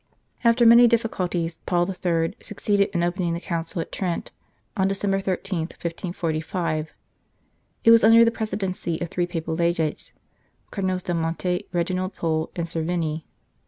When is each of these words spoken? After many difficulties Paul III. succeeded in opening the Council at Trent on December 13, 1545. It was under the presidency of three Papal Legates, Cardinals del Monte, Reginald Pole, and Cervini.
After 0.43 0.65
many 0.65 0.87
difficulties 0.87 1.59
Paul 1.67 1.87
III. 1.87 2.33
succeeded 2.41 2.89
in 2.89 3.03
opening 3.03 3.35
the 3.35 3.39
Council 3.39 3.83
at 3.83 3.91
Trent 3.91 4.31
on 4.75 4.87
December 4.87 5.19
13, 5.21 5.59
1545. 5.59 6.91
It 7.83 7.91
was 7.91 8.03
under 8.03 8.25
the 8.25 8.31
presidency 8.31 8.99
of 8.99 9.09
three 9.11 9.27
Papal 9.27 9.55
Legates, 9.55 10.11
Cardinals 10.71 11.03
del 11.03 11.17
Monte, 11.17 11.67
Reginald 11.71 12.15
Pole, 12.15 12.49
and 12.55 12.67
Cervini. 12.67 13.25